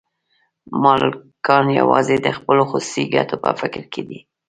مالکان 0.83 1.65
یوازې 1.79 2.15
د 2.19 2.27
خپلو 2.37 2.63
خصوصي 2.69 3.03
ګټو 3.15 3.35
په 3.43 3.49
فکر 3.61 3.83
کې 3.93 4.01
دي 4.09 4.19